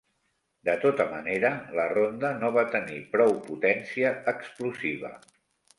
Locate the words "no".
2.41-2.49